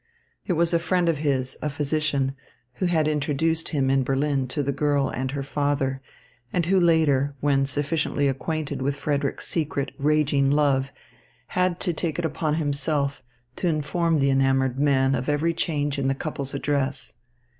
It 0.47 0.53
was 0.53 0.73
a 0.73 0.79
friend 0.79 1.07
of 1.09 1.19
his, 1.19 1.59
a 1.61 1.69
physician, 1.69 2.33
who 2.81 2.87
had 2.87 3.07
introduced 3.07 3.69
him 3.69 3.91
in 3.91 4.03
Berlin 4.03 4.47
to 4.47 4.63
the 4.63 4.71
girl 4.71 5.09
and 5.09 5.29
her 5.29 5.43
father, 5.43 6.01
and 6.51 6.65
who 6.65 6.79
later, 6.79 7.35
when 7.39 7.67
sufficiently 7.67 8.27
acquainted 8.27 8.81
with 8.81 8.95
Frederick's 8.95 9.47
secret, 9.47 9.91
raging 9.99 10.49
love, 10.49 10.91
had 11.49 11.79
to 11.81 11.93
take 11.93 12.17
it 12.17 12.25
upon 12.25 12.55
himself 12.55 13.21
to 13.57 13.67
inform 13.67 14.17
the 14.17 14.31
enamoured 14.31 14.79
man 14.79 15.13
of 15.13 15.29
every 15.29 15.53
change 15.53 15.99
in 15.99 16.07
the 16.07 16.15
couple's 16.15 16.55
address. 16.55 17.13